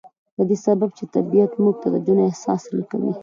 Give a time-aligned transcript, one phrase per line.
[0.35, 3.11] په دې سبب چې طبيعت موږ ته د ژوند احساس را کوي.